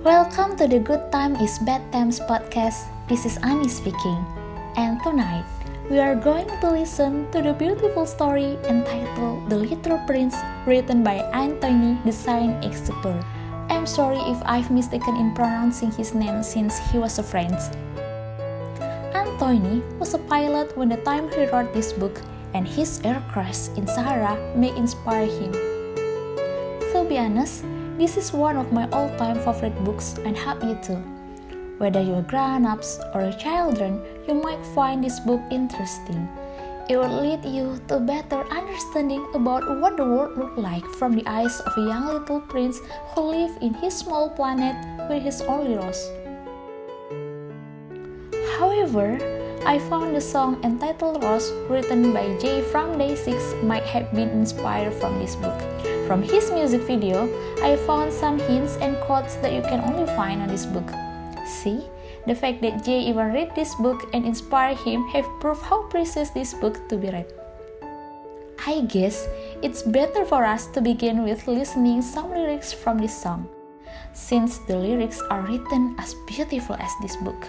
[0.00, 2.88] Welcome to the Good Time is Bad Times podcast.
[3.04, 4.24] This is Ani speaking.
[4.80, 5.44] And tonight,
[5.92, 11.20] we are going to listen to the beautiful story entitled The Little Prince, written by
[11.36, 13.20] Anthony de Saint-Exupéry.
[13.68, 17.60] I'm sorry if I've mistaken in pronouncing his name since he was a French.
[19.12, 22.24] Anthony was a pilot when the time he wrote this book,
[22.56, 25.52] and his air crash in Sahara may inspire him.
[26.96, 27.68] To be honest,
[28.00, 30.96] this is one of my all-time favorite books and hope you too.
[31.76, 36.26] Whether you're grown-ups or children, you might find this book interesting.
[36.88, 41.26] It will lead you to better understanding about what the world looked like from the
[41.28, 42.80] eyes of a young little prince
[43.12, 46.00] who lived in his small planet with his only rose.
[48.56, 49.20] However,
[49.66, 54.30] I found the song entitled Rose written by Jae from Day 6 might have been
[54.30, 55.79] inspired from this book.
[56.10, 57.30] From his music video,
[57.62, 60.90] I found some hints and quotes that you can only find on this book.
[61.46, 61.86] See,
[62.26, 66.30] the fact that Jae even read this book and inspired him have proved how precious
[66.30, 67.30] this book to be read.
[68.66, 69.28] I guess
[69.62, 73.46] it's better for us to begin with listening some lyrics from this song,
[74.12, 77.46] since the lyrics are written as beautiful as this book.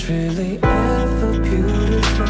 [0.00, 2.26] Nothing's really ever beautiful?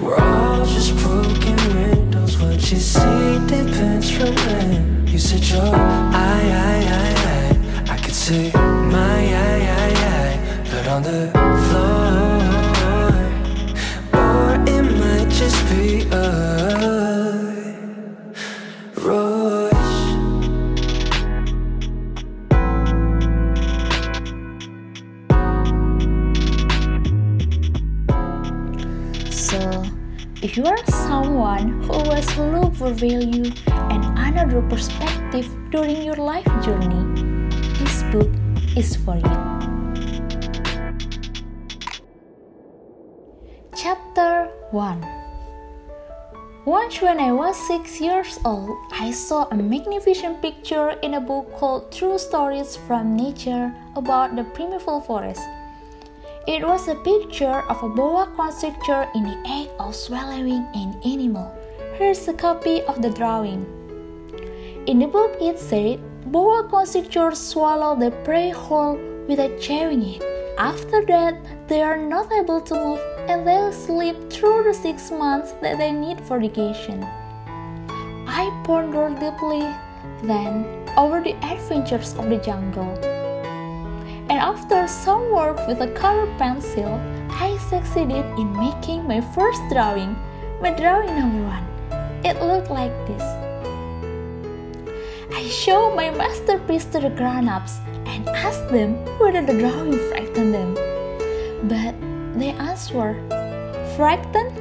[0.00, 2.38] We're all just broken windows.
[2.38, 7.94] What you see depends from when you said your I, I, I, I.
[7.94, 11.55] I could say my I, I, I, but on the
[29.56, 29.82] So,
[30.42, 33.48] if you are someone who always look for value
[33.88, 37.00] and another perspective during your life journey,
[37.80, 38.28] this book
[38.76, 39.36] is for you.
[43.72, 45.00] Chapter 1
[46.66, 51.48] Once, when I was six years old, I saw a magnificent picture in a book
[51.56, 55.40] called True Stories from Nature about the primeval forest.
[56.46, 61.52] It was a picture of a boa constrictor in the act of swallowing an animal.
[61.98, 63.66] Here's a copy of the drawing.
[64.86, 65.98] In the book, it said
[66.30, 68.96] boa constrictors swallow the prey whole
[69.26, 70.22] without chewing it.
[70.56, 71.34] After that,
[71.66, 75.90] they are not able to move and they'll sleep through the six months that they
[75.90, 77.02] need for vacation.
[78.28, 79.66] I pondered deeply
[80.22, 80.64] then
[80.96, 83.15] over the adventures of the jungle.
[84.28, 86.98] And after some work with a colored pencil,
[87.30, 90.16] I succeeded in making my first drawing,
[90.60, 91.66] my drawing number one.
[92.24, 93.22] It looked like this.
[95.32, 100.74] I showed my masterpiece to the grown-ups and asked them whether the drawing frightened them.
[101.68, 101.94] But
[102.38, 103.22] they answered,
[103.94, 104.58] Frightened?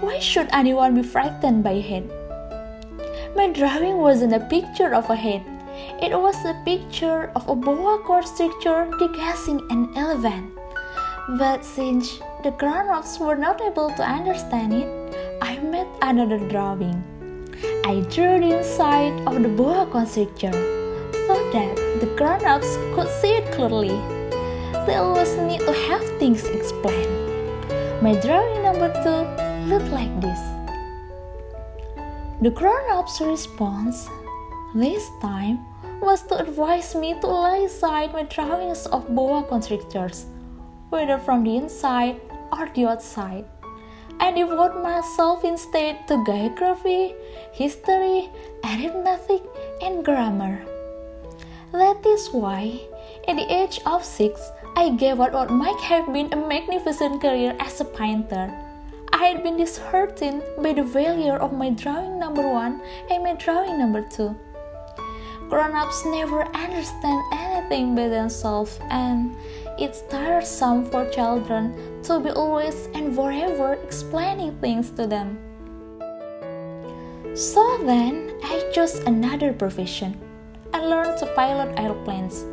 [0.00, 2.08] Why should anyone be frightened by a head?
[3.34, 5.42] My drawing wasn't a picture of a head.
[6.00, 10.56] It was a picture of a boa constrictor degazing an elephant.
[11.38, 14.88] But since the grown-ups were not able to understand it,
[15.42, 17.02] I made another drawing.
[17.84, 20.52] I drew the inside of the boa constrictor
[21.26, 23.96] so that the grown-ups could see it clearly.
[24.86, 27.12] They always need to have things explained.
[28.00, 29.26] My drawing number two
[29.68, 30.40] looked like this.
[32.40, 34.08] The grown-ups' response
[34.74, 35.66] this time
[36.00, 40.26] was to advise me to lay aside my drawings of boa constrictors,
[40.90, 42.20] whether from the inside
[42.52, 43.44] or the outside,
[44.20, 47.14] and devote myself instead to geography,
[47.52, 48.30] history,
[48.64, 49.42] arithmetic,
[49.82, 50.64] and grammar.
[51.72, 52.80] That is why,
[53.26, 54.40] at the age of six,
[54.76, 58.50] I gave up what might have been a magnificent career as a painter.
[59.12, 62.80] I had been disheartened by the failure of my drawing number one
[63.10, 64.36] and my drawing number two.
[65.48, 69.34] Grown-ups never understand anything by themselves, and
[69.78, 71.72] it's tiresome for children
[72.02, 75.38] to be always and forever explaining things to them.
[77.34, 80.20] So then, I chose another profession.
[80.74, 82.44] I learned to pilot airplanes.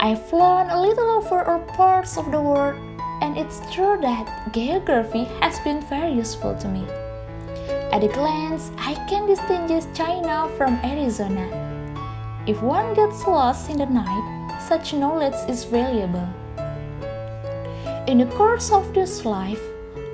[0.00, 2.76] I've flown a little over all parts of the world,
[3.20, 6.86] and it's true that geography has been very useful to me.
[7.92, 11.63] At a glance, I can distinguish China from Arizona.
[12.46, 16.28] If one gets lost in the night, such knowledge is valuable.
[18.06, 19.62] In the course of this life,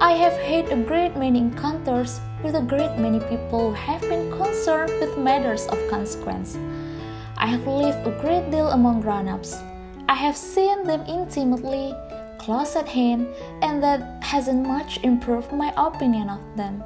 [0.00, 4.30] I have had a great many encounters with a great many people who have been
[4.30, 6.56] concerned with matters of consequence.
[7.36, 9.58] I have lived a great deal among grown ups.
[10.08, 11.92] I have seen them intimately,
[12.38, 13.26] close at hand,
[13.60, 16.84] and that hasn't much improved my opinion of them.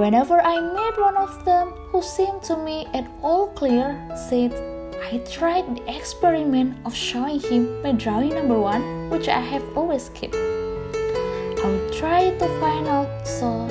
[0.00, 4.50] Whenever I met one of them who seemed to me at all clear, said,
[4.96, 10.08] I tried the experiment of showing him my drawing number one, which I have always
[10.14, 10.34] kept.
[10.36, 13.68] I would try to find out so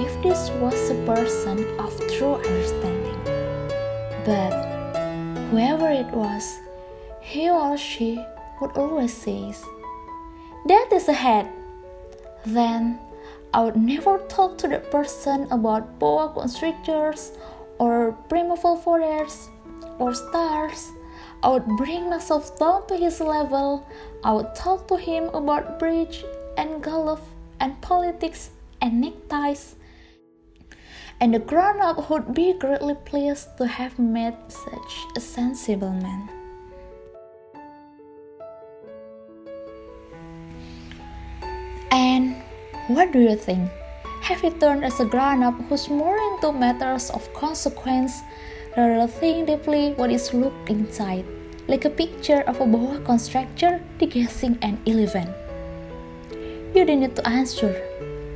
[0.00, 3.20] if this was a person of true understanding.
[4.24, 4.56] But
[5.50, 6.58] whoever it was,
[7.20, 8.24] he or she
[8.62, 9.52] would always say,
[10.68, 11.52] That is a head.
[12.46, 12.98] Then
[13.56, 17.32] I would never talk to that person about boa constrictors
[17.78, 19.48] or primeval forests
[19.98, 20.92] or stars.
[21.42, 23.88] I would bring myself down to his level.
[24.22, 26.22] I would talk to him about bridge
[26.58, 27.22] and golf
[27.58, 28.50] and politics
[28.82, 29.76] and neckties.
[31.18, 36.35] And the grown up would be greatly pleased to have met such a sensible man.
[42.88, 43.70] What do you think?
[44.22, 48.22] Have you turned as a grown up who's more into matters of consequence
[48.76, 51.24] rather think deeply what is looked inside,
[51.66, 55.30] like a picture of a boa constrictor guessing an elephant?
[56.74, 57.74] You don't need to answer,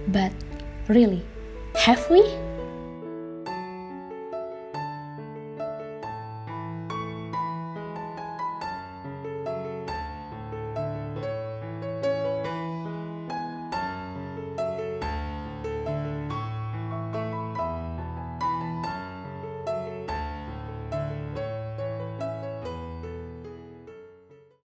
[0.09, 0.33] but
[0.89, 1.23] really,
[1.77, 2.50] have we?